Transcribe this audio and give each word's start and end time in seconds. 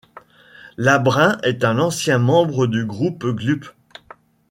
Labrin 0.77 1.37
est 1.43 1.63
ancien 1.63 2.17
membre 2.17 2.65
du 2.65 2.85
groupe 2.87 3.23
Glup!. 3.27 3.65